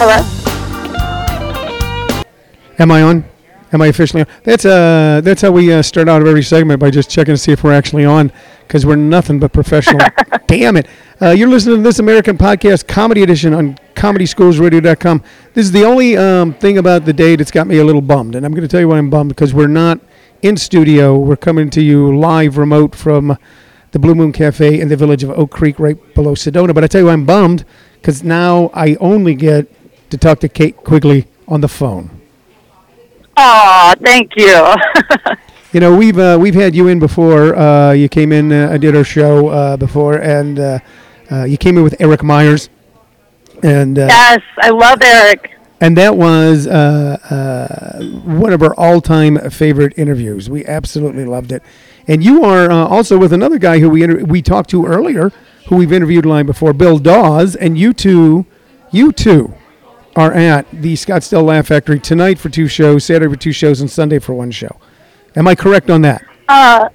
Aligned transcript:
Hello? 0.00 0.14
Am 2.78 2.92
I 2.92 3.02
on? 3.02 3.24
Am 3.72 3.82
I 3.82 3.88
officially 3.88 4.22
on? 4.22 4.28
That's 4.44 4.64
uh 4.64 5.20
that's 5.24 5.42
how 5.42 5.50
we 5.50 5.72
uh, 5.72 5.82
start 5.82 6.08
out 6.08 6.22
of 6.22 6.28
every 6.28 6.44
segment 6.44 6.78
by 6.78 6.92
just 6.92 7.10
checking 7.10 7.34
to 7.34 7.36
see 7.36 7.50
if 7.50 7.64
we're 7.64 7.72
actually 7.72 8.04
on 8.04 8.30
because 8.60 8.86
we're 8.86 8.94
nothing 8.94 9.40
but 9.40 9.52
professional. 9.52 10.06
Damn 10.46 10.76
it! 10.76 10.86
Uh, 11.20 11.30
you're 11.30 11.48
listening 11.48 11.78
to 11.78 11.82
this 11.82 11.98
American 11.98 12.38
podcast 12.38 12.86
comedy 12.86 13.24
edition 13.24 13.52
on 13.52 13.76
ComedySchoolsRadio.com. 13.96 15.20
This 15.54 15.66
is 15.66 15.72
the 15.72 15.82
only 15.84 16.16
um, 16.16 16.54
thing 16.54 16.78
about 16.78 17.04
the 17.04 17.12
day 17.12 17.34
that's 17.34 17.50
got 17.50 17.66
me 17.66 17.78
a 17.78 17.84
little 17.84 18.00
bummed, 18.00 18.36
and 18.36 18.46
I'm 18.46 18.52
going 18.52 18.62
to 18.62 18.68
tell 18.68 18.78
you 18.78 18.86
why 18.86 18.98
I'm 18.98 19.10
bummed 19.10 19.30
because 19.30 19.52
we're 19.52 19.66
not 19.66 19.98
in 20.42 20.56
studio. 20.56 21.18
We're 21.18 21.34
coming 21.34 21.70
to 21.70 21.82
you 21.82 22.16
live, 22.16 22.56
remote 22.56 22.94
from 22.94 23.36
the 23.90 23.98
Blue 23.98 24.14
Moon 24.14 24.30
Cafe 24.30 24.78
in 24.80 24.90
the 24.90 24.96
village 24.96 25.24
of 25.24 25.30
Oak 25.30 25.50
Creek, 25.50 25.80
right 25.80 26.14
below 26.14 26.36
Sedona. 26.36 26.72
But 26.72 26.84
I 26.84 26.86
tell 26.86 27.00
you, 27.00 27.06
why 27.08 27.14
I'm 27.14 27.26
bummed 27.26 27.64
because 28.00 28.22
now 28.22 28.70
I 28.74 28.94
only 28.96 29.34
get 29.34 29.77
to 30.10 30.16
talk 30.18 30.40
to 30.40 30.48
Kate 30.48 30.76
Quigley 30.76 31.26
on 31.46 31.60
the 31.60 31.68
phone. 31.68 32.10
Aw, 33.36 33.94
thank 34.02 34.32
you. 34.36 34.74
You 35.70 35.80
know, 35.80 35.94
we've 35.94 36.18
uh, 36.18 36.38
we've 36.40 36.54
had 36.54 36.74
you 36.74 36.88
in 36.88 36.98
before. 36.98 37.54
Uh, 37.54 37.92
you 37.92 38.08
came 38.08 38.32
in, 38.32 38.50
uh, 38.50 38.70
I 38.72 38.78
did 38.78 38.96
our 38.96 39.04
show 39.04 39.48
uh, 39.48 39.76
before, 39.76 40.14
and 40.16 40.58
uh, 40.58 40.78
uh, 41.30 41.44
you 41.44 41.58
came 41.58 41.76
in 41.76 41.84
with 41.84 41.94
Eric 42.00 42.22
Myers, 42.22 42.70
and 43.62 43.98
uh, 43.98 44.06
yes, 44.08 44.40
I 44.62 44.70
love 44.70 45.02
Eric. 45.02 45.50
and 45.82 45.94
that 45.98 46.16
was 46.16 46.66
uh, 46.66 47.18
uh, 47.28 48.02
one 48.24 48.54
of 48.54 48.62
our 48.62 48.74
all-time 48.76 49.50
favorite 49.50 49.92
interviews. 49.98 50.48
We 50.48 50.64
absolutely 50.64 51.26
loved 51.26 51.52
it. 51.52 51.62
And 52.06 52.24
you 52.24 52.44
are 52.44 52.70
uh, 52.70 52.86
also 52.86 53.18
with 53.18 53.34
another 53.34 53.58
guy 53.58 53.78
who 53.80 53.90
we 53.90 54.02
inter- 54.02 54.24
we 54.24 54.40
talked 54.40 54.70
to 54.70 54.86
earlier, 54.86 55.32
who 55.68 55.76
we've 55.76 55.92
interviewed 55.92 56.24
live 56.24 56.46
before, 56.46 56.72
Bill 56.72 56.98
Dawes, 56.98 57.54
and 57.54 57.76
you 57.76 57.92
two, 57.92 58.46
you 58.90 59.12
two, 59.12 59.52
are 60.18 60.32
at 60.32 60.66
the 60.72 60.94
Scottsdale 60.94 61.44
Laugh 61.44 61.68
Factory 61.68 62.00
tonight 62.00 62.38
for 62.40 62.48
two 62.48 62.66
shows, 62.66 63.04
Saturday 63.04 63.32
for 63.32 63.38
two 63.38 63.52
shows, 63.52 63.80
and 63.80 63.88
Sunday 63.90 64.18
for 64.18 64.34
one 64.34 64.50
show. 64.50 64.76
Am 65.36 65.46
I 65.46 65.54
correct 65.54 65.90
on 65.90 66.02
that? 66.02 66.24
Uh, 66.48 66.88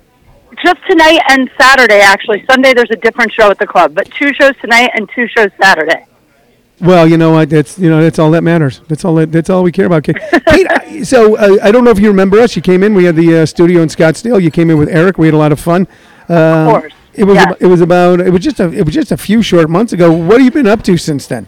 just 0.64 0.80
tonight 0.90 1.22
and 1.30 1.50
Saturday, 1.60 2.02
actually. 2.02 2.44
Sunday 2.50 2.74
there's 2.74 2.92
a 2.92 2.98
different 2.98 3.32
show 3.32 3.50
at 3.50 3.58
the 3.60 3.66
club, 3.68 3.96
but 3.96 4.12
two 4.12 4.34
shows 4.34 4.52
tonight 4.60 4.90
and 4.96 5.10
two 5.16 5.28
shows 5.30 5.50
Saturday. 5.62 6.06
Well, 6.82 7.08
you 7.08 7.18
know 7.18 7.32
what? 7.32 7.50
That's 7.50 7.80
you 7.80 7.90
know 7.90 8.02
that's 8.02 8.20
all 8.20 8.32
that 8.32 8.42
matters. 8.44 8.82
That's 8.90 9.06
all 9.06 9.16
that, 9.16 9.32
that's 9.32 9.50
all 9.50 9.64
we 9.64 9.72
care 9.72 9.86
about. 9.86 10.04
Kate, 10.04 10.18
Kate 10.48 10.68
I- 10.70 11.04
so 11.04 11.38
uh, 11.38 11.58
I 11.64 11.72
don't 11.72 11.86
know 11.86 11.92
if 11.92 12.00
you 12.00 12.10
remember 12.10 12.40
us. 12.40 12.58
You 12.58 12.62
came 12.62 12.84
in. 12.84 12.94
We 12.94 13.06
had 13.06 13.16
the 13.16 13.38
uh, 13.42 13.46
studio 13.46 13.82
in 13.84 13.88
Scottsdale. 13.88 14.42
You 14.42 14.52
came 14.52 14.70
in 14.70 14.78
with 14.78 14.90
Eric. 14.90 15.18
We 15.18 15.28
had 15.28 15.34
a 15.34 15.38
lot 15.38 15.52
of 15.54 15.60
fun. 15.62 15.88
Uh, 16.28 16.34
Of 16.34 16.82
course. 16.82 16.94
It 17.14 17.24
was 17.26 17.36
Yes. 17.36 17.46
ab- 17.48 17.58
it 17.62 17.68
was 17.68 17.80
about 17.80 18.20
it 18.20 18.32
was 18.32 18.42
just 18.44 18.60
a 18.60 18.72
it 18.74 18.84
was 18.86 18.94
just 18.94 19.12
a 19.14 19.18
few 19.18 19.42
short 19.44 19.70
months 19.70 19.94
ago. 19.94 20.12
What 20.12 20.40
have 20.42 20.42
you 20.42 20.52
been 20.52 20.68
up 20.68 20.82
to 20.84 20.98
since 20.98 21.28
then? 21.28 21.46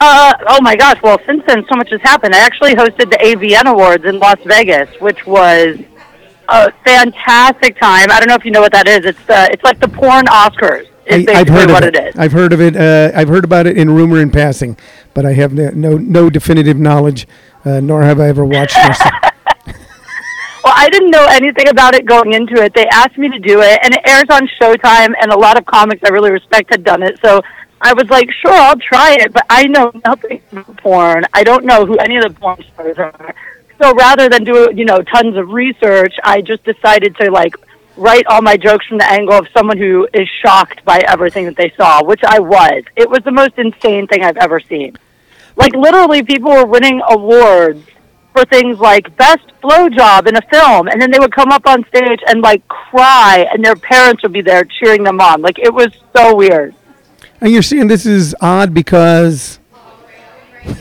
Uh, 0.00 0.34
oh 0.48 0.60
my 0.60 0.76
gosh! 0.76 1.00
Well, 1.02 1.18
since 1.26 1.42
then, 1.46 1.64
so 1.70 1.76
much 1.76 1.90
has 1.90 2.00
happened. 2.02 2.34
I 2.34 2.38
actually 2.38 2.74
hosted 2.74 3.10
the 3.10 3.16
AVN 3.16 3.64
Awards 3.64 4.04
in 4.04 4.18
Las 4.18 4.38
Vegas, 4.44 4.88
which 5.00 5.26
was 5.26 5.78
a 6.48 6.72
fantastic 6.84 7.78
time. 7.80 8.10
I 8.10 8.18
don't 8.18 8.28
know 8.28 8.34
if 8.34 8.44
you 8.44 8.50
know 8.50 8.60
what 8.60 8.72
that 8.72 8.86
is. 8.86 9.06
It's 9.06 9.24
the 9.26 9.48
it's 9.50 9.62
like 9.62 9.80
the 9.80 9.88
porn 9.88 10.26
Oscars. 10.26 10.86
I, 11.08 11.24
have 11.32 11.48
heard 11.48 11.70
what 11.70 11.84
of 11.84 11.94
it 11.94 12.08
is. 12.08 12.16
I've 12.16 12.32
heard 12.32 12.52
of 12.52 12.60
it. 12.60 12.76
Uh, 12.76 13.12
I've 13.14 13.28
heard 13.28 13.44
about 13.44 13.66
it 13.66 13.78
in 13.78 13.90
rumor 13.90 14.20
and 14.20 14.32
passing, 14.32 14.76
but 15.14 15.24
I 15.24 15.32
have 15.32 15.52
no 15.52 15.96
no, 15.96 16.28
definitive 16.28 16.78
knowledge, 16.78 17.26
uh, 17.64 17.80
nor 17.80 18.02
have 18.02 18.20
I 18.20 18.28
ever 18.28 18.44
watched 18.44 18.76
this. 18.76 19.00
Well, 20.66 20.74
I 20.76 20.88
didn't 20.88 21.12
know 21.12 21.24
anything 21.26 21.68
about 21.68 21.94
it 21.94 22.06
going 22.06 22.32
into 22.32 22.60
it. 22.60 22.74
They 22.74 22.88
asked 22.88 23.16
me 23.16 23.28
to 23.28 23.38
do 23.38 23.60
it, 23.60 23.78
and 23.84 23.94
it 23.94 24.00
airs 24.04 24.24
on 24.30 24.48
Showtime, 24.60 25.14
and 25.22 25.30
a 25.30 25.38
lot 25.38 25.56
of 25.56 25.64
comics 25.64 26.02
I 26.04 26.08
really 26.08 26.32
respect 26.32 26.70
had 26.72 26.82
done 26.82 27.04
it. 27.04 27.20
So 27.24 27.40
I 27.80 27.92
was 27.92 28.08
like, 28.08 28.30
sure, 28.30 28.52
I'll 28.52 28.78
try 28.78 29.16
it, 29.20 29.32
but 29.32 29.44
I 29.50 29.64
know 29.64 29.92
nothing 30.04 30.40
about 30.50 30.76
porn. 30.78 31.24
I 31.32 31.44
don't 31.44 31.64
know 31.64 31.84
who 31.84 31.96
any 31.98 32.16
of 32.16 32.24
the 32.24 32.30
porn 32.30 32.64
stars 32.74 32.98
are. 32.98 33.34
So 33.80 33.92
rather 33.94 34.28
than 34.28 34.44
do, 34.44 34.70
you 34.74 34.84
know, 34.84 35.02
tons 35.02 35.36
of 35.36 35.50
research, 35.50 36.14
I 36.24 36.40
just 36.40 36.64
decided 36.64 37.16
to, 37.16 37.30
like, 37.30 37.54
write 37.96 38.26
all 38.26 38.40
my 38.40 38.56
jokes 38.56 38.86
from 38.86 38.98
the 38.98 39.10
angle 39.10 39.34
of 39.34 39.48
someone 39.54 39.76
who 39.76 40.08
is 40.14 40.28
shocked 40.42 40.84
by 40.84 41.00
everything 41.00 41.44
that 41.44 41.56
they 41.56 41.72
saw, 41.76 42.02
which 42.02 42.22
I 42.26 42.38
was. 42.38 42.84
It 42.96 43.08
was 43.08 43.20
the 43.24 43.32
most 43.32 43.58
insane 43.58 44.06
thing 44.06 44.24
I've 44.24 44.38
ever 44.38 44.60
seen. 44.60 44.96
Like, 45.56 45.74
literally, 45.74 46.22
people 46.22 46.50
were 46.50 46.66
winning 46.66 47.02
awards 47.08 47.86
for 48.36 48.44
things 48.44 48.78
like 48.78 49.16
best 49.16 49.46
blowjob 49.62 50.28
in 50.28 50.36
a 50.36 50.42
film, 50.50 50.88
and 50.88 51.00
then 51.00 51.10
they 51.10 51.18
would 51.18 51.32
come 51.32 51.50
up 51.50 51.66
on 51.66 51.86
stage 51.86 52.20
and 52.26 52.42
like 52.42 52.66
cry, 52.68 53.48
and 53.50 53.64
their 53.64 53.76
parents 53.76 54.22
would 54.22 54.32
be 54.32 54.42
there 54.42 54.64
cheering 54.64 55.02
them 55.04 55.20
on. 55.20 55.40
Like 55.40 55.58
it 55.58 55.72
was 55.72 55.88
so 56.14 56.34
weird. 56.36 56.74
And 57.40 57.52
you're 57.52 57.62
seeing 57.62 57.86
this 57.86 58.06
is 58.06 58.34
odd 58.40 58.72
because. 58.72 59.58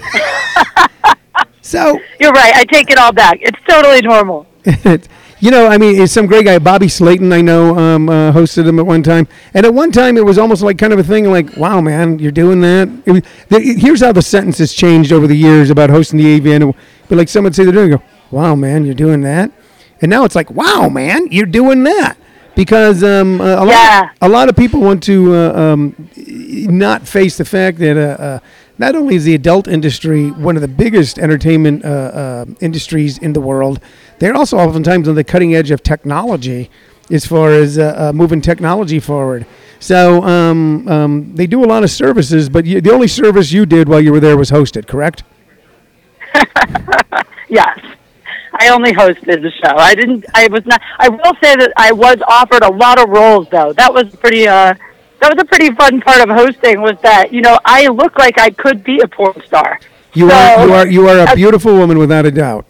so 1.61 1.99
You're 2.19 2.31
right. 2.31 2.55
I 2.55 2.63
take 2.66 2.89
it 2.89 2.97
all 2.97 3.11
back. 3.11 3.38
It's 3.41 3.59
totally 3.67 4.01
normal. 4.01 4.47
you 5.39 5.51
know, 5.51 5.67
I 5.67 5.77
mean, 5.77 6.01
it's 6.01 6.13
some 6.13 6.25
great 6.25 6.45
guy, 6.45 6.57
Bobby 6.57 6.88
Slayton. 6.88 7.31
I 7.31 7.41
know 7.41 7.77
um, 7.77 8.09
uh, 8.09 8.31
hosted 8.31 8.67
him 8.67 8.79
at 8.79 8.85
one 8.85 9.03
time, 9.03 9.27
and 9.53 9.66
at 9.66 9.73
one 9.73 9.91
time 9.91 10.17
it 10.17 10.25
was 10.25 10.39
almost 10.39 10.63
like 10.63 10.77
kind 10.77 10.91
of 10.91 10.97
a 10.97 11.03
thing, 11.03 11.29
like, 11.29 11.55
"Wow, 11.55 11.81
man, 11.81 12.17
you're 12.17 12.31
doing 12.31 12.61
that." 12.61 12.89
It 13.05 13.11
was, 13.11 13.22
the, 13.49 13.59
here's 13.59 14.01
how 14.01 14.11
the 14.11 14.23
sentence 14.23 14.57
has 14.57 14.73
changed 14.73 15.11
over 15.11 15.27
the 15.27 15.37
years 15.37 15.69
about 15.69 15.91
hosting 15.91 16.17
the 16.17 16.39
AVN. 16.39 16.73
But 17.07 17.17
like 17.17 17.29
someone 17.29 17.49
would 17.49 17.55
say 17.55 17.63
they're 17.63 17.73
doing, 17.73 17.93
it, 17.93 17.97
go, 17.97 18.03
"Wow, 18.31 18.55
man, 18.55 18.85
you're 18.85 18.95
doing 18.95 19.22
that," 19.22 19.51
and 20.01 20.09
now 20.09 20.23
it's 20.23 20.35
like, 20.35 20.49
"Wow, 20.49 20.89
man, 20.89 21.27
you're 21.29 21.45
doing 21.45 21.83
that." 21.83 22.17
Because 22.55 23.03
um, 23.03 23.41
a, 23.41 23.55
lot, 23.57 23.67
Yeah. 23.67 24.09
a 24.21 24.29
lot 24.29 24.49
of 24.49 24.55
people 24.55 24.79
want 24.79 25.03
to 25.03 25.33
uh, 25.35 25.53
um, 25.53 26.09
not 26.16 27.07
face 27.07 27.38
the 27.38 27.45
fact 27.45 27.79
that 27.79 27.97
uh, 27.97 28.21
uh, 28.23 28.39
not 28.77 28.95
only 28.95 29.16
is 29.16 29.23
the 29.25 29.35
adult 29.35 29.67
industry 29.67 30.31
one 30.31 30.55
of 30.55 30.61
the 30.61 30.67
biggest 30.67 31.19
entertainment 31.19 31.83
uh, 31.83 31.88
uh, 31.88 32.45
industries 32.61 33.17
in 33.17 33.33
the 33.33 33.41
world, 33.41 33.79
they're 34.19 34.35
also 34.35 34.57
oftentimes 34.57 35.07
on 35.07 35.16
the 35.16 35.23
cutting 35.23 35.53
edge 35.53 35.71
of 35.71 35.83
technology 35.83 36.69
as 37.11 37.25
far 37.25 37.51
as 37.51 37.77
uh, 37.77 37.93
uh, 37.97 38.13
moving 38.13 38.41
technology 38.41 38.99
forward. 38.99 39.45
So 39.79 40.23
um, 40.23 40.87
um, 40.87 41.35
they 41.35 41.47
do 41.47 41.63
a 41.63 41.67
lot 41.67 41.83
of 41.83 41.91
services, 41.91 42.49
but 42.49 42.66
you, 42.66 42.81
the 42.81 42.91
only 42.91 43.07
service 43.07 43.51
you 43.51 43.66
did 43.66 43.87
while 43.89 44.01
you 44.01 44.11
were 44.11 44.19
there 44.22 44.37
was 44.37 44.49
hosted, 44.51 44.87
correct? 44.87 45.23
Yes. 47.47 47.79
I 48.59 48.69
only 48.69 48.91
hosted 48.93 49.41
the 49.41 49.51
show. 49.63 49.75
I 49.75 49.95
didn't. 49.95 50.25
I 50.33 50.47
was 50.47 50.66
not. 50.66 50.81
I 50.99 51.09
will 51.09 51.33
say 51.41 51.55
that 51.55 51.73
I 51.77 51.91
was 51.91 52.17
offered 52.27 52.63
a 52.63 52.71
lot 52.71 52.99
of 53.01 53.09
roles, 53.09 53.47
though. 53.49 53.73
That 53.73 53.93
was 53.93 54.13
pretty. 54.16 54.47
Uh, 54.47 54.73
that 55.21 55.33
was 55.33 55.41
a 55.41 55.45
pretty 55.45 55.73
fun 55.75 56.01
part 56.01 56.21
of 56.21 56.29
hosting. 56.29 56.81
Was 56.81 56.97
that 57.01 57.33
you 57.33 57.41
know 57.41 57.57
I 57.66 57.88
look 57.88 58.17
like 58.17 58.39
I 58.39 58.49
could 58.51 58.83
be 58.83 58.99
a 59.01 59.07
porn 59.07 59.41
star. 59.45 59.79
You 60.13 60.29
So- 60.29 60.35
are 60.35 60.66
you 60.67 60.73
are 60.73 60.88
you 60.88 61.09
are 61.09 61.31
a 61.31 61.35
beautiful 61.35 61.73
woman 61.75 61.97
without 61.97 62.25
a 62.25 62.31
doubt. 62.31 62.66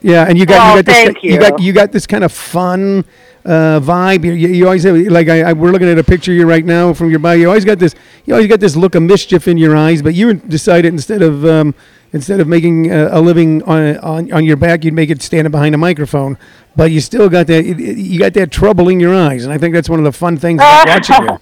Yeah, 0.00 0.26
and 0.28 0.38
you 0.38 0.44
got 0.46 0.60
Oh, 0.60 0.76
you 0.76 0.82
got 0.82 0.86
this 0.86 0.94
thank 0.94 1.22
you 1.24 1.38
got 1.38 1.58
you. 1.60 1.66
you 1.66 1.72
got 1.72 1.90
this 1.92 2.06
kind 2.06 2.24
of 2.24 2.32
fun 2.32 3.04
uh, 3.44 3.80
vibe. 3.80 4.24
You, 4.24 4.32
you, 4.32 4.64
always 4.64 4.84
have 4.84 4.96
like 4.96 5.28
I, 5.28 5.42
I 5.42 5.52
we're 5.52 5.70
looking 5.70 5.88
at 5.88 5.98
a 5.98 6.04
picture 6.04 6.32
of 6.32 6.38
you 6.38 6.46
right 6.46 6.64
now 6.64 6.92
from 6.94 7.10
your 7.10 7.18
bio. 7.18 7.34
You 7.34 7.48
always 7.48 7.64
got 7.64 7.78
this 7.78 7.94
you 8.24 8.34
always 8.34 8.48
got 8.48 8.60
this 8.60 8.76
look 8.76 8.94
of 8.94 9.02
mischief 9.02 9.46
in 9.48 9.58
your 9.58 9.76
eyes. 9.76 10.02
But 10.02 10.14
you 10.14 10.34
decided 10.34 10.92
instead 10.92 11.22
of 11.22 11.44
um, 11.44 11.74
instead 12.12 12.40
of 12.40 12.48
making 12.48 12.90
uh, 12.90 13.10
a 13.12 13.20
living 13.20 13.62
on, 13.64 13.98
on 13.98 14.32
on 14.32 14.44
your 14.44 14.56
back, 14.56 14.84
you'd 14.84 14.94
make 14.94 15.10
it 15.10 15.20
standing 15.22 15.50
behind 15.50 15.74
a 15.74 15.78
microphone. 15.78 16.38
But 16.76 16.90
you 16.90 17.00
still 17.00 17.28
got 17.28 17.46
that 17.48 17.64
you 17.64 18.18
got 18.18 18.34
that 18.34 18.50
trouble 18.50 18.88
in 18.88 18.98
your 19.00 19.14
eyes, 19.14 19.44
and 19.44 19.52
I 19.52 19.58
think 19.58 19.74
that's 19.74 19.88
one 19.88 19.98
of 19.98 20.04
the 20.04 20.12
fun 20.12 20.36
things 20.36 20.60
about 20.60 20.86
watching 20.88 21.22
you. 21.22 21.38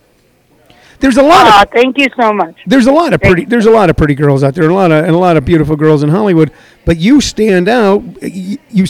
There's 1.02 1.16
a 1.16 1.22
lot 1.22 1.66
of 1.66 1.72
thank 1.72 1.98
you 1.98 2.06
so 2.20 2.32
much. 2.32 2.56
there's 2.64 2.86
a 2.86 2.92
lot 2.92 3.12
of 3.12 3.20
pretty 3.20 3.44
there's 3.44 3.66
a 3.66 3.70
lot 3.72 3.90
of 3.90 3.96
pretty 3.96 4.14
girls 4.14 4.44
out 4.44 4.54
there 4.54 4.70
a 4.70 4.72
lot 4.72 4.92
of 4.92 5.04
and 5.04 5.12
a 5.12 5.18
lot 5.18 5.36
of 5.36 5.44
beautiful 5.44 5.74
girls 5.74 6.04
in 6.04 6.08
Hollywood 6.08 6.52
but 6.84 6.96
you 6.96 7.20
stand 7.20 7.68
out 7.68 8.04
you 8.22 8.58
you, 8.70 8.84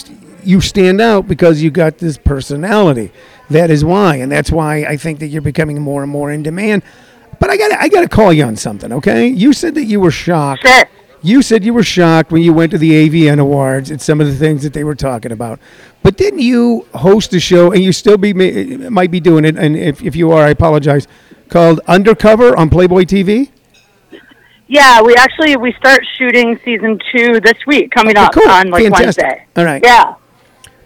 you 0.44 0.60
stand 0.60 1.00
out 1.00 1.28
because 1.28 1.62
you 1.62 1.70
got 1.70 1.98
this 1.98 2.18
personality 2.18 3.10
that 3.50 3.70
is 3.70 3.84
why 3.84 4.16
and 4.16 4.30
that's 4.30 4.50
why 4.50 4.84
I 4.84 4.96
think 4.96 5.18
that 5.20 5.28
you're 5.28 5.42
becoming 5.42 5.80
more 5.80 6.02
and 6.02 6.10
more 6.10 6.30
in 6.30 6.42
demand 6.42 6.82
but 7.38 7.50
I 7.50 7.56
got 7.56 7.72
I 7.72 7.88
got 7.88 8.02
to 8.02 8.08
call 8.08 8.32
you 8.32 8.44
on 8.44 8.56
something 8.56 8.92
okay 8.92 9.26
you 9.26 9.52
said 9.52 9.74
that 9.74 9.84
you 9.84 10.00
were 10.00 10.10
shocked 10.10 10.66
Sure. 10.66 10.84
you 11.22 11.42
said 11.42 11.64
you 11.64 11.74
were 11.74 11.82
shocked 11.82 12.32
when 12.32 12.42
you 12.42 12.52
went 12.52 12.70
to 12.72 12.78
the 12.78 12.90
AVN 12.90 13.38
Awards 13.38 13.90
at 13.90 14.00
some 14.00 14.20
of 14.20 14.26
the 14.26 14.34
things 14.34 14.62
that 14.62 14.72
they 14.72 14.84
were 14.84 14.94
talking 14.94 15.32
about. 15.32 15.60
But 16.02 16.16
didn't 16.16 16.40
you 16.40 16.86
host 16.94 17.32
a 17.32 17.38
show, 17.38 17.70
and 17.70 17.80
you 17.82 17.92
still 17.92 18.18
be 18.18 18.32
might 18.32 19.12
be 19.12 19.20
doing 19.20 19.44
it, 19.44 19.56
and 19.56 19.76
if, 19.76 20.02
if 20.02 20.16
you 20.16 20.32
are, 20.32 20.42
I 20.42 20.50
apologize, 20.50 21.06
called 21.48 21.80
Undercover 21.86 22.56
on 22.56 22.70
Playboy 22.70 23.04
TV? 23.04 23.50
Yeah, 24.66 25.02
we 25.02 25.14
actually 25.14 25.56
we 25.56 25.72
start 25.74 26.00
shooting 26.18 26.58
season 26.64 26.98
two 27.14 27.40
this 27.40 27.58
week, 27.66 27.90
coming 27.92 28.16
oh, 28.16 28.22
up 28.22 28.32
cool. 28.32 28.48
on 28.48 28.70
like 28.70 28.82
Fantastic. 28.84 29.22
Wednesday. 29.22 29.46
All 29.56 29.64
right. 29.64 29.82
Yeah. 29.84 30.14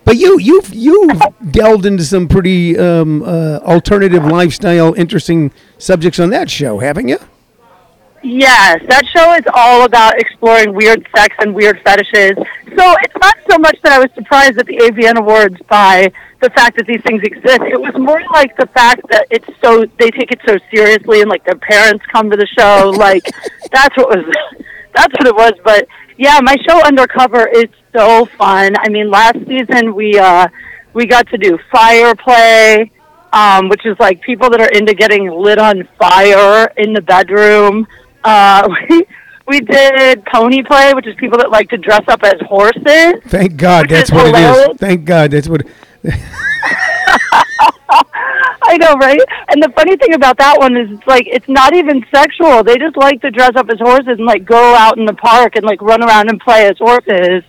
But 0.06 0.18
you, 0.18 0.38
you've 0.38 0.72
you've 0.72 1.20
delved 1.50 1.84
into 1.84 2.04
some 2.04 2.28
pretty 2.28 2.78
um, 2.78 3.24
uh, 3.24 3.58
alternative 3.64 4.24
lifestyle, 4.24 4.94
interesting 4.94 5.50
subjects 5.78 6.20
on 6.20 6.30
that 6.30 6.48
show, 6.48 6.78
haven't 6.78 7.08
you? 7.08 7.18
Yes, 8.22 8.80
that 8.88 9.04
show 9.08 9.34
is 9.34 9.42
all 9.52 9.84
about 9.84 10.18
exploring 10.20 10.74
weird 10.74 11.04
sex 11.14 11.34
and 11.40 11.52
weird 11.52 11.80
fetishes. 11.84 12.36
So 12.36 12.94
it's 13.02 13.16
not 13.20 13.36
so 13.50 13.58
much 13.58 13.78
that 13.82 13.92
I 13.92 13.98
was 13.98 14.08
surprised 14.14 14.58
at 14.58 14.66
the 14.66 14.76
AVN 14.76 15.18
Awards 15.18 15.60
by 15.68 16.12
the 16.40 16.50
fact 16.50 16.76
that 16.76 16.86
these 16.86 17.02
things 17.02 17.22
exist. 17.24 17.62
It 17.62 17.80
was 17.80 17.94
more 17.98 18.22
like 18.32 18.56
the 18.56 18.66
fact 18.68 19.02
that 19.10 19.26
it's 19.30 19.48
so 19.60 19.86
they 19.98 20.10
take 20.12 20.30
it 20.30 20.40
so 20.46 20.56
seriously 20.72 21.20
and 21.20 21.28
like 21.28 21.44
their 21.44 21.56
parents 21.56 22.04
come 22.12 22.30
to 22.30 22.36
the 22.36 22.46
show. 22.46 22.92
Like 22.96 23.24
that's 23.72 23.96
what 23.96 24.08
was 24.08 24.24
that's 24.94 25.12
what 25.14 25.26
it 25.26 25.34
was. 25.34 25.52
But 25.64 25.88
yeah, 26.16 26.40
my 26.42 26.56
show 26.68 26.82
Undercover 26.84 27.48
is 27.48 27.66
so 27.94 28.26
fun. 28.38 28.74
I 28.78 28.88
mean, 28.88 29.10
last 29.10 29.38
season 29.46 29.94
we 29.94 30.18
uh 30.18 30.48
we 30.92 31.06
got 31.06 31.28
to 31.28 31.38
do 31.38 31.58
fire 31.70 32.14
play. 32.14 32.92
Um, 33.32 33.68
which 33.68 33.84
is 33.84 33.96
like 33.98 34.22
people 34.22 34.48
that 34.48 34.60
are 34.62 34.70
into 34.70 34.94
getting 34.94 35.28
lit 35.30 35.58
on 35.58 35.86
fire 35.98 36.72
in 36.78 36.94
the 36.94 37.02
bedroom. 37.02 37.86
Uh, 38.24 38.66
we 38.88 39.04
we 39.46 39.60
did 39.60 40.24
pony 40.24 40.62
play, 40.62 40.94
which 40.94 41.06
is 41.06 41.14
people 41.16 41.36
that 41.38 41.50
like 41.50 41.68
to 41.70 41.76
dress 41.76 42.02
up 42.08 42.22
as 42.22 42.40
horses. 42.48 43.20
Thank 43.26 43.56
God 43.56 43.90
that's 43.90 44.10
what 44.10 44.26
it 44.26 44.34
hilarious. 44.34 44.68
is. 44.70 44.76
Thank 44.78 45.04
God 45.04 45.30
that's 45.32 45.48
what. 45.48 45.66
I 48.62 48.76
know, 48.78 48.94
right? 48.94 49.20
And 49.48 49.62
the 49.62 49.70
funny 49.76 49.96
thing 49.96 50.14
about 50.14 50.38
that 50.38 50.58
one 50.58 50.76
is, 50.76 50.90
it's 50.90 51.06
like, 51.06 51.26
it's 51.26 51.48
not 51.48 51.74
even 51.74 52.04
sexual. 52.12 52.64
They 52.64 52.76
just 52.76 52.96
like 52.96 53.20
to 53.22 53.30
dress 53.30 53.52
up 53.56 53.68
as 53.70 53.78
horses 53.78 54.18
and 54.18 54.26
like 54.26 54.44
go 54.44 54.74
out 54.74 54.98
in 54.98 55.04
the 55.06 55.14
park 55.14 55.56
and 55.56 55.64
like 55.64 55.80
run 55.82 56.02
around 56.02 56.28
and 56.28 56.40
play 56.40 56.66
as 56.66 56.76
horses. 56.78 57.42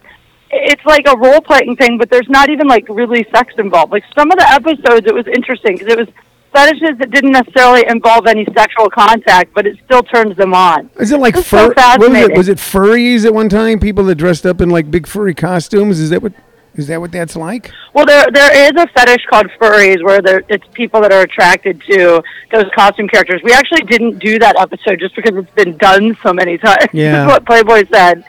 It's 0.49 0.85
like 0.85 1.05
a 1.07 1.17
role 1.17 1.41
playing 1.41 1.75
thing, 1.75 1.97
but 1.97 2.09
there's 2.09 2.29
not 2.29 2.49
even 2.49 2.67
like 2.67 2.87
really 2.89 3.25
sex 3.35 3.53
involved. 3.57 3.91
Like 3.91 4.03
some 4.17 4.31
of 4.31 4.37
the 4.37 4.47
episodes, 4.49 5.05
it 5.07 5.13
was 5.13 5.27
interesting 5.27 5.77
because 5.77 5.87
it 5.91 5.97
was 5.97 6.07
fetishes 6.53 6.97
that 6.99 7.11
didn't 7.11 7.31
necessarily 7.31 7.83
involve 7.87 8.25
any 8.27 8.45
sexual 8.53 8.89
contact, 8.89 9.53
but 9.53 9.65
it 9.67 9.77
still 9.85 10.03
turns 10.03 10.35
them 10.37 10.53
on. 10.53 10.89
Is 10.99 11.11
it 11.11 11.19
like 11.19 11.35
It's 11.35 11.47
so 11.47 11.73
fur? 11.73 11.97
was 11.97 12.09
it? 12.13 12.37
Was 12.37 12.47
it 12.47 12.57
furries 12.57 13.25
at 13.25 13.33
one 13.33 13.49
time? 13.49 13.79
People 13.79 14.05
that 14.05 14.15
dressed 14.15 14.45
up 14.45 14.61
in 14.61 14.69
like 14.69 14.89
big 14.89 15.07
furry 15.07 15.33
costumes. 15.35 15.99
Is 15.99 16.09
that 16.11 16.21
what? 16.21 16.33
Is 16.77 16.87
that 16.87 17.01
what 17.01 17.11
that's 17.11 17.35
like? 17.35 17.71
Well, 17.93 18.05
there 18.05 18.25
there 18.31 18.65
is 18.65 18.71
a 18.77 18.87
fetish 18.87 19.25
called 19.29 19.47
furries 19.59 20.03
where 20.03 20.21
there 20.21 20.43
it's 20.47 20.65
people 20.73 21.01
that 21.01 21.11
are 21.11 21.21
attracted 21.21 21.81
to 21.89 22.21
those 22.51 22.65
costume 22.75 23.07
characters. 23.07 23.41
We 23.43 23.51
actually 23.51 23.81
didn't 23.81 24.19
do 24.19 24.37
that 24.39 24.59
episode 24.59 24.99
just 24.99 25.15
because 25.15 25.35
it's 25.35 25.51
been 25.51 25.75
done 25.77 26.15
so 26.21 26.33
many 26.33 26.57
times. 26.57 26.77
Yeah. 26.93 27.11
That's 27.11 27.31
what 27.31 27.45
Playboy 27.45 27.85
said. 27.91 28.23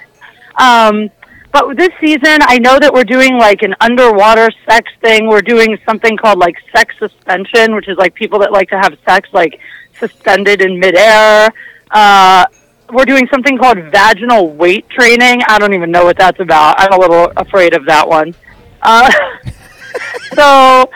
Um, 0.56 1.10
but 1.52 1.76
this 1.76 1.90
season, 2.00 2.38
I 2.42 2.58
know 2.58 2.78
that 2.78 2.92
we're 2.92 3.04
doing 3.04 3.38
like 3.38 3.62
an 3.62 3.74
underwater 3.80 4.50
sex 4.68 4.90
thing. 5.00 5.26
We're 5.26 5.42
doing 5.42 5.78
something 5.86 6.16
called 6.16 6.38
like 6.38 6.56
sex 6.74 6.94
suspension, 6.98 7.74
which 7.74 7.88
is 7.88 7.96
like 7.96 8.14
people 8.14 8.38
that 8.40 8.52
like 8.52 8.68
to 8.70 8.78
have 8.78 8.96
sex 9.04 9.28
like 9.32 9.60
suspended 9.98 10.60
in 10.60 10.78
midair. 10.78 11.50
Uh, 11.90 12.46
we're 12.92 13.04
doing 13.04 13.28
something 13.30 13.58
called 13.58 13.78
vaginal 13.90 14.50
weight 14.50 14.88
training. 14.88 15.42
I 15.48 15.58
don't 15.58 15.74
even 15.74 15.90
know 15.90 16.04
what 16.04 16.16
that's 16.16 16.40
about. 16.40 16.76
I'm 16.78 16.92
a 16.92 16.98
little 16.98 17.32
afraid 17.36 17.74
of 17.74 17.84
that 17.86 18.08
one. 18.08 18.34
Uh, 18.82 19.10
so 20.34 20.90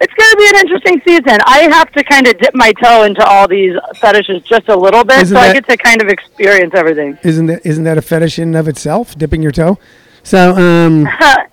it's 0.00 0.14
going 0.14 0.30
to 0.30 0.36
be 0.36 0.48
an 0.48 0.56
interesting 0.56 1.00
season. 1.06 1.38
I 1.44 1.68
have 1.72 1.90
to 1.92 2.04
kind 2.04 2.26
of 2.28 2.38
dip 2.38 2.54
my 2.54 2.72
toe 2.72 3.04
into 3.04 3.24
all 3.24 3.48
these 3.48 3.74
fetishes 4.00 4.42
just 4.42 4.68
a 4.68 4.76
little 4.76 5.04
bit, 5.04 5.22
Isn't 5.22 5.36
so 5.36 5.40
I 5.40 5.52
get 5.52 5.66
to 5.68 5.76
kind 5.76 6.00
of 6.00 6.08
experience 6.08 6.72
everything. 6.74 7.18
Isn't 7.22 7.46
that 7.46 7.66
isn't 7.66 7.84
that 7.84 7.98
a 7.98 8.02
fetish 8.02 8.38
in 8.38 8.48
and 8.48 8.56
of 8.56 8.68
itself? 8.68 9.16
Dipping 9.16 9.42
your 9.42 9.52
toe. 9.52 9.78
So 10.22 10.54
um, 10.56 11.08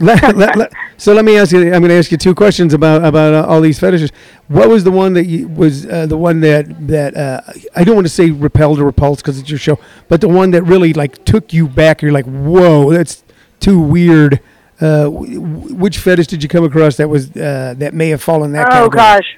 let, 0.00 0.36
let, 0.36 0.56
let- 0.56 0.72
so 0.96 1.12
let 1.14 1.24
me 1.24 1.36
ask 1.38 1.52
you. 1.52 1.60
I'm 1.72 1.80
going 1.80 1.88
to 1.88 1.94
ask 1.94 2.10
you 2.10 2.18
two 2.18 2.34
questions 2.34 2.74
about 2.74 3.04
about 3.04 3.32
uh, 3.34 3.46
all 3.48 3.60
these 3.60 3.78
fetishes. 3.78 4.10
What 4.48 4.68
was 4.68 4.84
the 4.84 4.90
one 4.90 5.12
that 5.14 5.26
you, 5.26 5.48
was 5.48 5.86
uh, 5.86 6.06
the 6.06 6.16
one 6.16 6.40
that 6.40 6.88
that 6.88 7.16
uh, 7.16 7.40
I 7.76 7.84
don't 7.84 7.94
want 7.94 8.06
to 8.06 8.12
say 8.12 8.30
repelled 8.30 8.80
or 8.80 8.84
repulsed 8.84 9.22
because 9.22 9.38
it's 9.38 9.48
your 9.48 9.58
show, 9.58 9.78
but 10.08 10.20
the 10.20 10.28
one 10.28 10.50
that 10.50 10.62
really 10.64 10.92
like 10.92 11.24
took 11.24 11.52
you 11.52 11.68
back? 11.68 12.02
You're 12.02 12.12
like, 12.12 12.26
whoa, 12.26 12.90
that's 12.92 13.22
too 13.60 13.80
weird. 13.80 14.40
Uh, 14.80 15.04
w- 15.04 15.40
which 15.40 15.98
fetish 15.98 16.26
did 16.28 16.42
you 16.42 16.48
come 16.48 16.64
across 16.64 16.96
that 16.96 17.08
was 17.08 17.30
uh, 17.36 17.74
that 17.76 17.92
may 17.94 18.08
have 18.08 18.22
fallen 18.22 18.52
that 18.52 18.66
Oh 18.68 18.88
category? 18.88 18.96
gosh. 18.98 19.36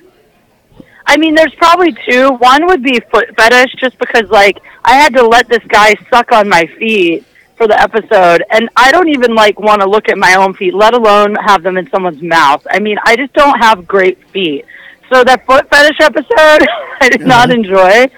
I 1.07 1.17
mean, 1.17 1.35
there's 1.35 1.55
probably 1.57 1.95
two. 2.09 2.29
One 2.35 2.65
would 2.67 2.83
be 2.83 3.01
foot 3.13 3.27
fetish, 3.37 3.75
just 3.79 3.99
because 3.99 4.31
like 4.31 4.59
I 4.85 4.95
had 4.95 5.15
to 5.17 5.27
let 5.27 5.49
this 5.49 5.63
guy 5.69 5.95
suck 6.13 6.31
on 6.33 6.49
my 6.49 6.65
feet 6.79 7.25
for 7.57 7.67
the 7.67 7.81
episode, 7.81 8.45
and 8.51 8.69
I 8.77 8.91
don't 8.93 9.09
even 9.09 9.35
like 9.35 9.59
want 9.61 9.83
to 9.83 9.89
look 9.89 10.09
at 10.09 10.19
my 10.19 10.35
own 10.35 10.55
feet, 10.55 10.75
let 10.75 10.95
alone 10.95 11.35
have 11.37 11.63
them 11.63 11.77
in 11.77 11.89
someone's 11.91 12.23
mouth. 12.23 12.67
I 12.71 12.79
mean, 12.79 12.97
I 13.05 13.17
just 13.17 13.33
don't 13.33 13.59
have 13.61 13.87
great 13.87 14.23
feet. 14.31 14.65
So 15.13 15.23
that 15.25 15.45
foot 15.47 15.69
fetish 15.69 16.01
episode, 16.01 16.67
I 17.01 17.09
did 17.11 17.23
not 17.23 17.51
enjoy. 17.51 18.09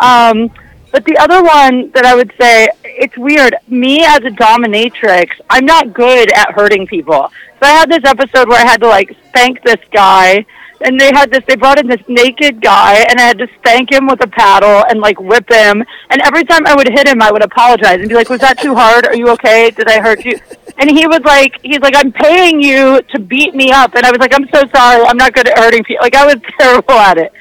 Um, 0.00 0.50
but 0.92 1.06
the 1.06 1.16
other 1.16 1.42
one 1.42 1.90
that 1.92 2.04
I 2.04 2.14
would 2.14 2.32
say, 2.38 2.68
it's 2.84 3.16
weird. 3.16 3.56
Me 3.68 4.04
as 4.04 4.18
a 4.18 4.30
dominatrix, 4.30 5.30
I'm 5.48 5.64
not 5.64 5.94
good 5.94 6.30
at 6.32 6.52
hurting 6.52 6.86
people. 6.86 7.32
So 7.58 7.66
I 7.66 7.70
had 7.70 7.90
this 7.90 8.04
episode 8.04 8.48
where 8.48 8.60
I 8.60 8.68
had 8.68 8.80
to 8.82 8.88
like 8.88 9.16
spank 9.28 9.62
this 9.62 9.80
guy, 9.90 10.44
and 10.84 10.98
they 10.98 11.10
had 11.12 11.30
this. 11.30 11.42
They 11.46 11.56
brought 11.56 11.78
in 11.78 11.86
this 11.86 12.00
naked 12.08 12.60
guy, 12.60 13.04
and 13.08 13.18
I 13.18 13.22
had 13.22 13.38
to 13.38 13.48
spank 13.58 13.92
him 13.92 14.06
with 14.06 14.22
a 14.22 14.26
paddle 14.26 14.84
and 14.88 15.00
like 15.00 15.20
whip 15.20 15.50
him. 15.50 15.82
And 16.10 16.22
every 16.22 16.44
time 16.44 16.66
I 16.66 16.74
would 16.74 16.88
hit 16.88 17.08
him, 17.08 17.22
I 17.22 17.30
would 17.30 17.42
apologize 17.42 18.00
and 18.00 18.08
be 18.08 18.14
like, 18.14 18.28
"Was 18.28 18.40
that 18.40 18.58
too 18.58 18.74
hard? 18.74 19.06
Are 19.06 19.16
you 19.16 19.28
okay? 19.30 19.70
Did 19.70 19.88
I 19.88 20.00
hurt 20.00 20.24
you?" 20.24 20.38
And 20.78 20.90
he 20.90 21.06
was 21.06 21.20
like, 21.24 21.54
"He's 21.62 21.80
like, 21.80 21.94
I'm 21.96 22.12
paying 22.12 22.60
you 22.60 23.00
to 23.02 23.18
beat 23.18 23.54
me 23.54 23.70
up," 23.70 23.94
and 23.94 24.04
I 24.04 24.10
was 24.10 24.18
like, 24.20 24.34
"I'm 24.34 24.48
so 24.52 24.62
sorry. 24.74 25.04
I'm 25.04 25.16
not 25.16 25.32
good 25.32 25.48
at 25.48 25.58
hurting 25.58 25.84
people. 25.84 26.02
Like 26.02 26.16
I 26.16 26.26
was 26.26 26.36
terrible 26.58 26.92
at 26.92 27.18
it." 27.18 27.32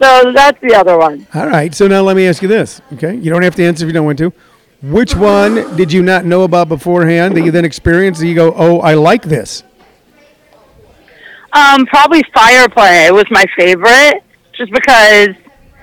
So 0.00 0.32
that's 0.32 0.60
the 0.60 0.74
other 0.74 0.98
one. 0.98 1.26
All 1.34 1.46
right. 1.46 1.74
So 1.74 1.88
now 1.88 2.02
let 2.02 2.16
me 2.16 2.26
ask 2.26 2.42
you 2.42 2.48
this. 2.48 2.80
Okay. 2.94 3.14
You 3.14 3.30
don't 3.30 3.42
have 3.42 3.54
to 3.56 3.64
answer 3.64 3.84
if 3.84 3.88
you 3.88 3.94
don't 3.94 4.04
want 4.04 4.18
to. 4.18 4.32
Which 4.82 5.16
one 5.16 5.76
did 5.76 5.90
you 5.90 6.02
not 6.02 6.26
know 6.26 6.42
about 6.42 6.68
beforehand 6.68 7.34
that 7.36 7.40
you 7.40 7.50
then 7.50 7.64
experienced 7.64 8.20
and 8.20 8.28
you 8.28 8.34
go, 8.34 8.52
oh, 8.54 8.80
I 8.80 8.94
like 8.94 9.22
this? 9.22 9.62
Um, 11.56 11.86
probably 11.86 12.22
fire 12.34 12.68
play 12.68 13.10
was 13.10 13.24
my 13.30 13.46
favorite, 13.56 14.22
just 14.52 14.70
because, 14.70 15.30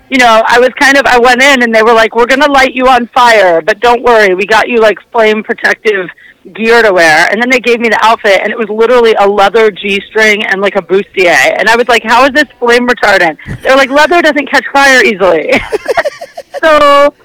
you 0.07 0.19
know, 0.19 0.43
I 0.45 0.59
was 0.59 0.69
kind 0.79 0.97
of 0.97 1.05
I 1.07 1.17
went 1.17 1.41
in 1.41 1.63
and 1.63 1.73
they 1.73 1.81
were 1.81 1.93
like, 1.93 2.15
"We're 2.15 2.27
gonna 2.27 2.51
light 2.51 2.75
you 2.75 2.87
on 2.87 3.07
fire, 3.07 3.59
but 3.59 3.79
don't 3.79 4.03
worry, 4.03 4.35
we 4.35 4.45
got 4.45 4.69
you 4.69 4.77
like 4.77 4.99
flame 5.11 5.41
protective 5.41 6.09
gear 6.53 6.83
to 6.83 6.93
wear." 6.93 7.27
And 7.31 7.41
then 7.41 7.49
they 7.49 7.59
gave 7.59 7.79
me 7.79 7.89
the 7.89 7.97
outfit, 8.03 8.41
and 8.43 8.51
it 8.51 8.57
was 8.57 8.69
literally 8.69 9.15
a 9.17 9.27
leather 9.27 9.71
g 9.71 9.99
string 10.09 10.45
and 10.45 10.61
like 10.61 10.75
a 10.75 10.81
bustier, 10.83 11.55
and 11.57 11.67
I 11.67 11.75
was 11.75 11.87
like, 11.87 12.03
"How 12.03 12.23
is 12.25 12.33
this 12.33 12.49
flame 12.59 12.87
retardant?" 12.87 13.39
They're 13.63 13.75
like, 13.75 13.89
"Leather 13.89 14.21
doesn't 14.21 14.45
catch 14.51 14.65
fire 14.71 15.03
easily." 15.03 15.53
so 16.61 17.15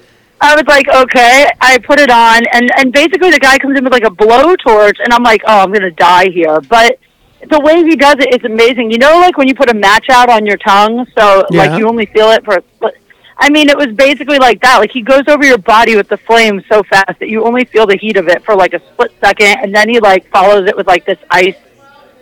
I 0.41 0.55
was 0.55 0.65
like, 0.65 0.87
okay. 0.87 1.47
I 1.61 1.77
put 1.77 1.99
it 1.99 2.09
on, 2.09 2.41
and 2.51 2.71
and 2.77 2.91
basically 2.91 3.29
the 3.29 3.39
guy 3.39 3.59
comes 3.59 3.77
in 3.77 3.83
with 3.83 3.93
like 3.93 4.05
a 4.05 4.15
blowtorch, 4.23 4.97
and 5.03 5.13
I'm 5.13 5.21
like, 5.21 5.43
oh, 5.45 5.59
I'm 5.59 5.71
gonna 5.71 5.91
die 5.91 6.29
here. 6.31 6.61
But 6.61 6.97
the 7.47 7.59
way 7.59 7.83
he 7.83 7.95
does 7.95 8.15
it 8.19 8.35
is 8.35 8.43
amazing. 8.43 8.91
You 8.91 8.97
know, 8.97 9.17
like 9.19 9.37
when 9.37 9.47
you 9.47 9.55
put 9.55 9.69
a 9.69 9.73
match 9.73 10.09
out 10.09 10.29
on 10.29 10.45
your 10.45 10.57
tongue, 10.57 11.05
so 11.17 11.45
Yeah. 11.51 11.63
like 11.63 11.79
you 11.79 11.87
only 11.87 12.05
feel 12.07 12.29
it 12.31 12.43
for. 12.43 12.61
I 13.41 13.49
mean, 13.49 13.69
it 13.69 13.77
was 13.77 13.87
basically 13.95 14.37
like 14.37 14.61
that. 14.63 14.79
Like 14.79 14.91
he 14.91 15.01
goes 15.01 15.23
over 15.29 15.45
your 15.45 15.57
body 15.57 15.95
with 15.95 16.09
the 16.09 16.17
flame 16.17 16.61
so 16.69 16.83
fast 16.83 17.19
that 17.19 17.29
you 17.29 17.45
only 17.45 17.63
feel 17.63 17.87
the 17.87 17.95
heat 17.95 18.17
of 18.17 18.27
it 18.27 18.43
for 18.43 18.53
like 18.55 18.73
a 18.73 18.79
split 18.91 19.13
second, 19.23 19.59
and 19.63 19.73
then 19.73 19.87
he 19.87 19.99
like 19.99 20.27
follows 20.29 20.67
it 20.67 20.75
with 20.75 20.87
like 20.87 21.05
this 21.05 21.19
ice 21.31 21.55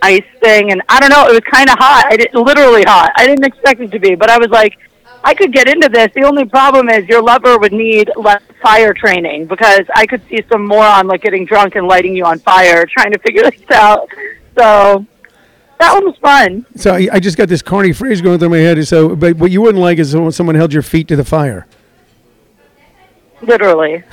ice 0.04 0.24
thing, 0.40 0.72
and 0.72 0.82
I 0.90 1.00
don't 1.00 1.10
know. 1.10 1.26
It 1.28 1.32
was 1.32 1.42
kind 1.52 1.70
of 1.70 1.76
hot. 1.80 2.06
I 2.12 2.18
did, 2.18 2.30
literally 2.36 2.84
hot. 2.84 3.12
I 3.16 3.26
didn't 3.26 3.46
expect 3.46 3.80
it 3.82 3.90
to 3.92 4.00
be, 4.00 4.14
but 4.14 4.30
I 4.30 4.38
was 4.38 4.50
like, 4.50 4.78
I 5.24 5.34
could 5.34 5.52
get 5.52 5.68
into 5.68 5.90
this. 5.90 6.10
The 6.14 6.24
only 6.24 6.46
problem 6.46 6.88
is 6.90 7.08
your 7.10 7.24
lover 7.24 7.58
would 7.58 7.74
need 7.74 8.12
less 8.16 8.44
fire 8.62 8.94
training 8.94 9.48
because 9.48 9.82
I 9.96 10.06
could 10.06 10.22
see 10.30 10.44
some 10.52 10.68
moron 10.68 11.08
like 11.08 11.22
getting 11.24 11.46
drunk 11.46 11.76
and 11.76 11.88
lighting 11.88 12.16
you 12.16 12.26
on 12.26 12.38
fire, 12.40 12.86
trying 12.86 13.12
to 13.12 13.18
figure 13.20 13.42
this 13.50 13.60
out. 13.72 14.08
So 14.58 15.06
that 15.80 15.94
one 15.94 16.06
was 16.06 16.18
fun. 16.18 16.66
So 16.76 16.94
I, 16.94 17.08
I 17.14 17.20
just 17.20 17.38
got 17.38 17.48
this 17.50 17.62
corny 17.62 17.94
phrase 17.94 18.22
going 18.22 18.40
through 18.40 18.50
my 18.50 18.58
head. 18.58 18.86
So, 18.88 19.16
but 19.16 19.38
what 19.38 19.52
you 19.52 19.62
wouldn't 19.62 19.82
like 19.82 20.00
is 20.00 20.16
when 20.16 20.32
someone 20.32 20.56
held 20.56 20.74
your 20.74 20.82
feet 20.82 21.08
to 21.10 21.16
the 21.16 21.24
fire. 21.24 21.68
Literally. 23.42 24.04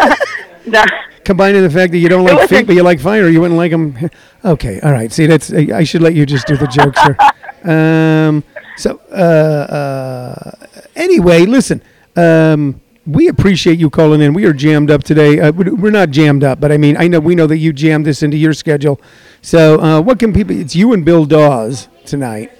no. 0.66 0.82
Combining 1.24 1.62
the 1.62 1.70
fact 1.70 1.92
that 1.92 1.98
you 1.98 2.08
don't 2.08 2.24
like 2.24 2.48
feet, 2.48 2.66
but 2.66 2.74
you 2.74 2.82
like 2.82 2.98
fire, 2.98 3.28
you 3.28 3.40
wouldn't 3.40 3.58
like 3.58 3.70
them. 3.70 4.10
Okay, 4.44 4.80
all 4.80 4.90
right. 4.90 5.12
See, 5.12 5.26
that's 5.26 5.52
I 5.52 5.68
I 5.72 5.84
should 5.84 6.02
let 6.02 6.14
you 6.14 6.26
just 6.26 6.48
do 6.48 6.56
the 6.56 6.66
jokes 6.66 7.00
here. 7.04 7.16
Um, 7.62 8.42
so, 8.76 9.00
uh, 9.12 9.14
uh, 9.14 10.50
anyway, 10.96 11.46
listen. 11.46 11.80
Um, 12.16 12.80
we 13.06 13.28
appreciate 13.28 13.78
you 13.78 13.90
calling 13.90 14.20
in. 14.20 14.32
We 14.34 14.44
are 14.44 14.52
jammed 14.52 14.90
up 14.90 15.02
today. 15.02 15.40
Uh, 15.40 15.52
we- 15.52 15.70
we're 15.70 15.90
not 15.90 16.10
jammed 16.10 16.44
up, 16.44 16.60
but 16.60 16.70
I 16.70 16.76
mean, 16.76 16.96
I 16.96 17.08
know 17.08 17.18
we 17.20 17.34
know 17.34 17.46
that 17.46 17.58
you 17.58 17.72
jammed 17.72 18.06
this 18.06 18.22
into 18.22 18.36
your 18.36 18.52
schedule. 18.52 19.00
So, 19.40 19.80
uh, 19.80 20.00
what 20.00 20.18
can 20.18 20.32
people? 20.32 20.58
It's 20.58 20.76
you 20.76 20.92
and 20.92 21.04
Bill 21.04 21.24
Dawes 21.24 21.88
tonight. 22.04 22.52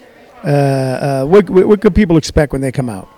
Uh, 0.44 0.48
uh, 0.48 1.24
what, 1.26 1.48
what 1.48 1.66
what 1.68 1.80
could 1.80 1.94
people 1.94 2.16
expect 2.16 2.52
when 2.52 2.60
they 2.60 2.72
come 2.72 2.88
out? 2.88 3.08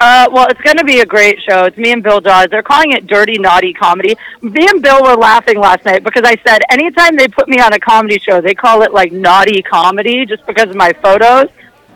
Uh, 0.00 0.26
well, 0.32 0.46
it's 0.48 0.60
going 0.62 0.78
to 0.78 0.84
be 0.84 1.00
a 1.00 1.04
great 1.04 1.38
show. 1.46 1.64
It's 1.64 1.76
me 1.76 1.92
and 1.92 2.02
Bill 2.02 2.22
Dawes. 2.22 2.46
They're 2.50 2.62
calling 2.62 2.92
it 2.92 3.06
Dirty 3.06 3.38
Naughty 3.38 3.74
Comedy. 3.74 4.16
Me 4.40 4.66
and 4.66 4.80
Bill 4.80 5.02
were 5.02 5.14
laughing 5.14 5.58
last 5.58 5.84
night 5.84 6.02
because 6.02 6.22
I 6.24 6.36
said 6.46 6.62
anytime 6.70 7.16
they 7.16 7.28
put 7.28 7.48
me 7.50 7.60
on 7.60 7.74
a 7.74 7.78
comedy 7.78 8.18
show, 8.18 8.40
they 8.40 8.54
call 8.54 8.80
it 8.80 8.94
like 8.94 9.12
naughty 9.12 9.60
comedy 9.60 10.24
just 10.24 10.46
because 10.46 10.70
of 10.70 10.76
my 10.76 10.94
photos. 11.02 11.50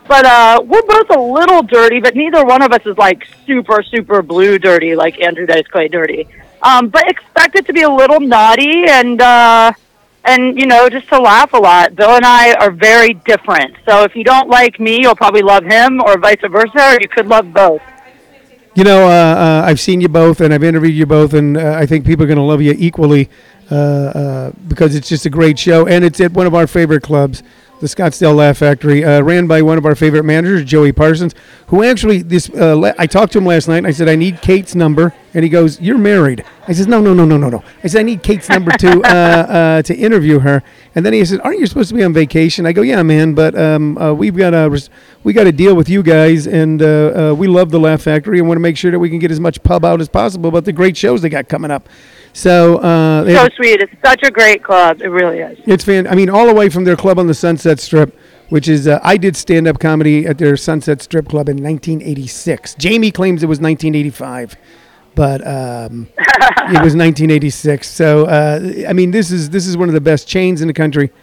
But 0.07 0.25
uh, 0.25 0.61
we're 0.65 0.83
both 0.83 1.09
a 1.09 1.19
little 1.19 1.63
dirty, 1.63 1.99
but 1.99 2.15
neither 2.15 2.45
one 2.45 2.61
of 2.61 2.71
us 2.71 2.85
is 2.85 2.97
like 2.97 3.27
super, 3.45 3.81
super 3.81 4.21
blue 4.21 4.59
dirty, 4.59 4.95
like 4.95 5.19
Andrew 5.19 5.45
Dice 5.45 5.67
Clay 5.67 5.87
dirty. 5.87 6.27
Um, 6.61 6.89
but 6.89 7.09
expect 7.09 7.55
it 7.55 7.65
to 7.67 7.73
be 7.73 7.81
a 7.81 7.89
little 7.89 8.19
naughty 8.19 8.85
and 8.87 9.21
uh, 9.21 9.71
and 10.25 10.59
you 10.59 10.65
know 10.65 10.89
just 10.89 11.07
to 11.09 11.19
laugh 11.19 11.53
a 11.53 11.57
lot. 11.57 11.95
Bill 11.95 12.15
and 12.15 12.25
I 12.25 12.53
are 12.53 12.71
very 12.71 13.13
different, 13.13 13.75
so 13.87 14.03
if 14.03 14.15
you 14.15 14.23
don't 14.23 14.49
like 14.49 14.79
me, 14.79 15.01
you'll 15.01 15.15
probably 15.15 15.41
love 15.41 15.63
him, 15.63 16.01
or 16.01 16.17
vice 16.17 16.41
versa, 16.41 16.95
or 16.95 17.01
you 17.01 17.07
could 17.07 17.27
love 17.27 17.53
both. 17.53 17.81
You 18.75 18.83
know, 18.83 19.07
uh, 19.07 19.09
uh, 19.09 19.63
I've 19.65 19.79
seen 19.79 20.01
you 20.01 20.09
both, 20.09 20.41
and 20.41 20.53
I've 20.53 20.63
interviewed 20.63 20.95
you 20.95 21.05
both, 21.05 21.33
and 21.33 21.55
uh, 21.55 21.75
I 21.77 21.85
think 21.85 22.05
people 22.05 22.25
are 22.25 22.27
going 22.27 22.37
to 22.37 22.43
love 22.43 22.61
you 22.61 22.75
equally 22.77 23.29
uh, 23.71 23.75
uh, 23.75 24.51
because 24.67 24.95
it's 24.95 25.07
just 25.07 25.25
a 25.25 25.29
great 25.29 25.57
show, 25.57 25.87
and 25.87 26.03
it's 26.03 26.19
at 26.19 26.33
one 26.33 26.45
of 26.45 26.53
our 26.53 26.67
favorite 26.67 27.01
clubs, 27.01 27.41
the 27.85 27.95
Scottsdale 27.95 28.35
Laugh 28.35 28.57
Factory, 28.57 29.05
uh, 29.05 29.21
ran 29.21 29.45
by 29.45 29.61
one 29.61 29.77
of 29.77 29.85
our 29.85 29.93
favorite 29.93 30.23
managers, 30.23 30.63
Joey 30.63 30.91
Parsons, 30.91 31.35
who 31.67 31.83
actually 31.83 32.23
this. 32.23 32.49
Uh, 32.49 32.75
la- 32.75 32.93
I 32.97 33.05
talked 33.05 33.33
to 33.33 33.37
him 33.37 33.45
last 33.45 33.67
night, 33.67 33.77
and 33.77 33.85
I 33.87 33.91
said 33.91 34.09
I 34.09 34.15
need 34.15 34.41
Kate's 34.41 34.73
number, 34.73 35.13
and 35.35 35.43
he 35.43 35.49
goes, 35.49 35.79
"You're 35.79 35.99
married." 35.99 36.43
I 36.67 36.73
said, 36.73 36.87
"No, 36.87 36.99
no, 36.99 37.13
no, 37.13 37.25
no, 37.25 37.37
no, 37.37 37.49
no." 37.49 37.63
I 37.83 37.87
said 37.87 37.99
I 37.99 38.03
need 38.03 38.23
Kate's 38.23 38.49
number 38.49 38.71
to 38.71 39.01
uh, 39.05 39.07
uh, 39.07 39.81
to 39.83 39.95
interview 39.95 40.39
her, 40.39 40.63
and 40.95 41.05
then 41.05 41.13
he 41.13 41.23
said, 41.23 41.41
"Aren't 41.43 41.59
you 41.59 41.67
supposed 41.67 41.89
to 41.89 41.95
be 41.95 42.03
on 42.03 42.11
vacation?" 42.11 42.65
I 42.65 42.71
go, 42.71 42.81
"Yeah, 42.81 43.03
man, 43.03 43.35
but 43.35 43.55
um, 43.55 43.99
uh, 43.99 44.13
we've 44.13 44.35
got 44.35 44.55
a 44.55 44.67
res- 44.67 44.89
we 45.23 45.33
got 45.33 45.43
to 45.43 45.51
deal 45.51 45.75
with 45.75 45.87
you 45.87 46.01
guys, 46.01 46.47
and 46.47 46.81
uh, 46.81 47.35
we 47.37 47.45
love 47.47 47.69
the 47.69 47.79
Laugh 47.79 48.01
Factory, 48.01 48.39
and 48.39 48.47
want 48.47 48.57
to 48.57 48.61
make 48.61 48.77
sure 48.77 48.89
that 48.89 48.99
we 48.99 49.11
can 49.11 49.19
get 49.19 49.29
as 49.29 49.39
much 49.39 49.61
pub 49.61 49.85
out 49.85 50.01
as 50.01 50.09
possible 50.09 50.49
about 50.49 50.65
the 50.65 50.73
great 50.73 50.97
shows 50.97 51.21
they 51.21 51.29
got 51.29 51.47
coming 51.47 51.69
up." 51.69 51.87
So, 52.35 52.79
uh, 52.79 53.23
So 53.25 53.47
sweet. 53.55 53.81
It's 53.81 53.93
such 54.03 54.21
a 54.23 54.29
great 54.29 54.61
club. 54.61 55.01
It 55.01 55.07
really 55.07 55.39
is. 55.39 55.57
it's 55.65 55.85
fan. 55.85 56.05
I 56.05 56.15
mean, 56.15 56.29
all 56.29 56.45
the 56.45 56.53
way 56.53 56.67
from 56.67 56.83
their 56.83 56.97
club 56.97 57.17
on 57.17 57.27
the 57.27 57.33
Sunset 57.33 57.79
Strip, 57.79 58.13
which 58.49 58.67
is 58.67 58.89
uh, 58.89 58.99
I 59.01 59.15
did 59.15 59.37
stand 59.37 59.69
up 59.69 59.79
comedy 59.79 60.27
at 60.27 60.37
their 60.37 60.57
Sunset 60.57 61.01
Strip 61.01 61.29
club 61.29 61.47
in 61.47 61.55
1986. 61.63 62.75
Jamie 62.75 63.09
claims 63.09 63.41
it 63.41 63.45
was 63.45 63.61
1985, 63.61 64.57
but 65.15 65.47
um, 65.47 66.09
it 66.17 66.83
was 66.83 66.93
1986. 66.93 67.89
So 67.89 68.25
uh, 68.25 68.83
I 68.85 68.91
mean, 68.91 69.11
this 69.11 69.31
is 69.31 69.49
this 69.51 69.65
is 69.65 69.77
one 69.77 69.87
of 69.87 69.93
the 69.93 70.01
best 70.01 70.27
chains 70.27 70.61
in 70.61 70.67
the 70.67 70.73
country. 70.73 71.13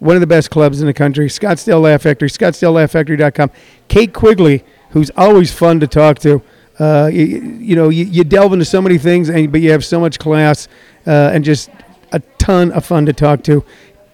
One 0.00 0.16
of 0.16 0.20
the 0.20 0.26
best 0.26 0.50
clubs 0.50 0.80
in 0.80 0.88
the 0.88 0.92
country, 0.92 1.28
Scottsdale 1.28 1.80
Laugh 1.80 2.02
Factory, 2.02 2.28
ScottsdaleLaughFactory.com. 2.28 3.50
Kate 3.88 4.12
Quigley, 4.12 4.62
who's 4.90 5.10
always 5.16 5.52
fun 5.52 5.78
to 5.80 5.86
talk 5.86 6.18
to. 6.18 6.42
Uh, 6.78 7.08
you, 7.12 7.24
you 7.24 7.74
know, 7.74 7.88
you, 7.88 8.04
you 8.04 8.24
delve 8.24 8.52
into 8.52 8.64
so 8.64 8.82
many 8.82 8.98
things, 8.98 9.28
and, 9.28 9.50
but 9.50 9.60
you 9.60 9.70
have 9.70 9.84
so 9.84 9.98
much 9.98 10.18
class 10.18 10.68
uh, 11.06 11.30
and 11.32 11.44
just 11.44 11.70
a 12.12 12.20
ton 12.38 12.70
of 12.72 12.84
fun 12.84 13.06
to 13.06 13.12
talk 13.12 13.42
to. 13.44 13.64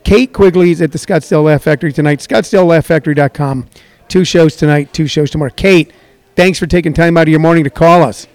Kate 0.05 0.33
Quigley's 0.33 0.81
at 0.81 0.93
the 0.93 0.99
Scottsdale 0.99 1.45
Laugh 1.45 1.63
Factory 1.63 1.93
tonight. 1.93 2.21
ScottsdaleLaughFactory.com. 2.21 3.67
Two 4.09 4.25
shows 4.25 4.57
tonight, 4.57 4.93
two 4.93 5.07
shows 5.07 5.31
tomorrow. 5.31 5.53
Kate, 5.55 5.93
thanks 6.37 6.59
for 6.59 6.67
taking 6.67 6.93
time 6.93 7.17
out 7.17 7.23
of 7.23 7.29
your 7.29 7.41
morning 7.41 7.65
to 7.65 7.71
call 7.71 8.03
us. 8.03 8.27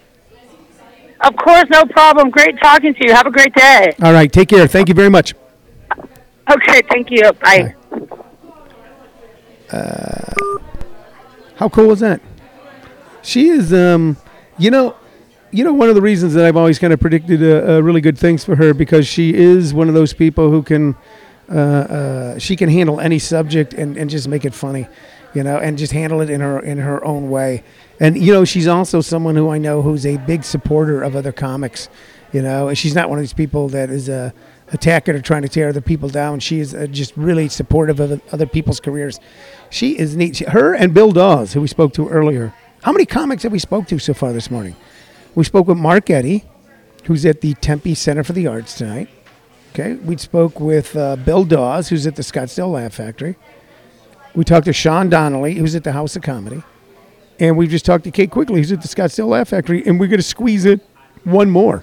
Of 1.20 1.36
course, 1.36 1.64
no 1.70 1.84
problem. 1.86 2.30
Great 2.30 2.58
talking 2.60 2.94
to 2.94 3.06
you. 3.06 3.12
Have 3.12 3.26
a 3.26 3.30
great 3.30 3.52
day. 3.54 3.92
All 4.02 4.12
right, 4.12 4.32
take 4.32 4.48
care. 4.48 4.66
Thank 4.66 4.88
you 4.88 4.94
very 4.94 5.10
much. 5.10 5.34
Okay, 6.50 6.80
thank 6.90 7.10
you. 7.10 7.32
Bye. 7.32 7.74
How 11.56 11.68
cool 11.68 11.88
was 11.88 12.00
that? 12.00 12.20
She 13.22 13.48
is, 13.48 13.72
um, 13.72 14.16
you 14.58 14.70
know, 14.70 14.96
you 15.50 15.64
know, 15.64 15.72
one 15.72 15.88
of 15.88 15.94
the 15.94 16.02
reasons 16.02 16.34
that 16.34 16.44
I've 16.44 16.56
always 16.56 16.78
kind 16.78 16.92
of 16.92 17.00
predicted 17.00 17.40
really 17.40 18.00
good 18.00 18.18
things 18.18 18.44
for 18.44 18.56
her 18.56 18.74
because 18.74 19.06
she 19.06 19.34
is 19.34 19.72
one 19.72 19.88
of 19.88 19.94
those 19.94 20.12
people 20.12 20.50
who 20.50 20.62
can, 20.62 20.94
uh, 21.50 21.54
uh, 21.54 22.38
she 22.38 22.56
can 22.56 22.68
handle 22.68 23.00
any 23.00 23.18
subject 23.18 23.72
and, 23.72 23.96
and 23.96 24.10
just 24.10 24.28
make 24.28 24.44
it 24.44 24.52
funny, 24.52 24.86
you 25.34 25.42
know, 25.42 25.56
and 25.56 25.78
just 25.78 25.92
handle 25.92 26.20
it 26.20 26.28
in 26.28 26.40
her 26.40 26.60
in 26.60 26.78
her 26.78 27.02
own 27.04 27.30
way. 27.30 27.64
And 28.00 28.18
you 28.18 28.32
know, 28.32 28.44
she's 28.44 28.68
also 28.68 29.00
someone 29.00 29.34
who 29.36 29.48
I 29.50 29.58
know 29.58 29.80
who's 29.80 30.04
a 30.04 30.18
big 30.18 30.44
supporter 30.44 31.02
of 31.02 31.16
other 31.16 31.32
comics. 31.32 31.88
You 32.30 32.42
know, 32.42 32.68
and 32.68 32.76
she's 32.76 32.94
not 32.94 33.08
one 33.08 33.18
of 33.18 33.22
these 33.22 33.32
people 33.32 33.68
that 33.70 33.88
is 33.88 34.10
uh, 34.10 34.32
attacking 34.70 35.14
or 35.14 35.22
trying 35.22 35.40
to 35.40 35.48
tear 35.48 35.70
other 35.70 35.80
people 35.80 36.10
down. 36.10 36.40
She 36.40 36.60
is 36.60 36.74
uh, 36.74 36.86
just 36.86 37.16
really 37.16 37.48
supportive 37.48 38.00
of 38.00 38.20
other 38.30 38.44
people's 38.44 38.80
careers. 38.80 39.18
She 39.70 39.98
is 39.98 40.14
neat. 40.14 40.36
She, 40.36 40.44
her 40.44 40.74
and 40.74 40.92
Bill 40.92 41.12
Dawes, 41.12 41.54
who 41.54 41.62
we 41.62 41.68
spoke 41.68 41.94
to 41.94 42.06
earlier. 42.08 42.52
How 42.82 42.92
many 42.92 43.06
comics 43.06 43.42
have 43.42 43.50
we 43.50 43.58
spoke 43.58 43.88
to 43.88 43.98
so 43.98 44.14
far 44.14 44.32
this 44.32 44.50
morning? 44.50 44.76
We 45.34 45.42
spoke 45.42 45.66
with 45.66 45.78
Mark 45.78 46.10
Eddie, 46.10 46.44
who's 47.04 47.26
at 47.26 47.40
the 47.40 47.54
Tempe 47.54 47.94
Center 47.94 48.22
for 48.22 48.32
the 48.32 48.46
Arts 48.46 48.76
tonight. 48.76 49.08
Okay, 49.72 49.94
we 49.94 50.16
spoke 50.16 50.60
with 50.60 50.96
uh, 50.96 51.16
Bill 51.16 51.44
Dawes, 51.44 51.88
who's 51.88 52.06
at 52.06 52.14
the 52.14 52.22
Scottsdale 52.22 52.72
Laugh 52.72 52.94
Factory. 52.94 53.36
We 54.34 54.44
talked 54.44 54.66
to 54.66 54.72
Sean 54.72 55.08
Donnelly, 55.08 55.54
who's 55.54 55.74
at 55.74 55.82
the 55.82 55.92
House 55.92 56.14
of 56.14 56.22
Comedy, 56.22 56.62
and 57.40 57.56
we 57.56 57.66
just 57.66 57.84
talked 57.84 58.04
to 58.04 58.12
Kate 58.12 58.30
Quigley, 58.30 58.60
who's 58.60 58.72
at 58.72 58.82
the 58.82 58.88
Scottsdale 58.88 59.28
Laugh 59.28 59.48
Factory, 59.48 59.84
and 59.84 59.98
we're 59.98 60.06
going 60.06 60.20
to 60.20 60.22
squeeze 60.22 60.64
it 60.64 60.80
one 61.24 61.50
more. 61.50 61.82